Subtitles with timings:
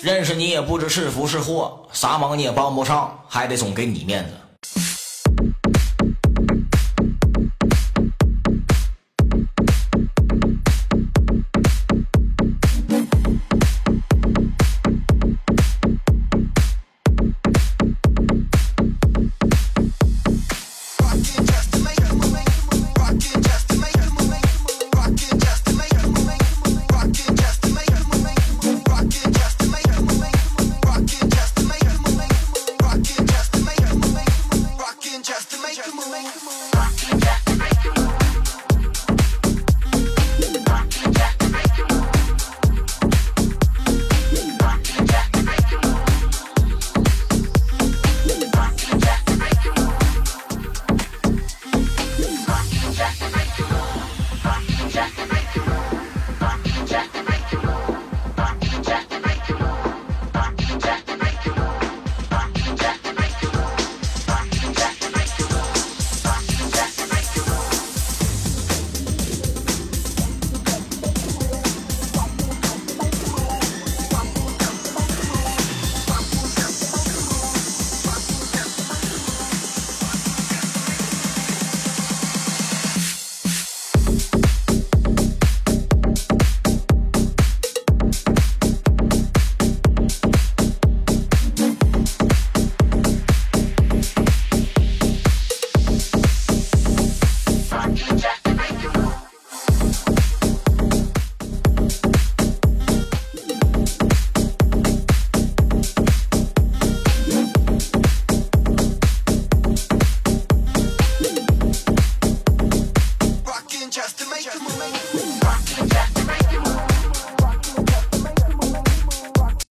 [0.00, 4.47] 认识你也不知是福是祸啥忙你也帮不上还得总给你面子。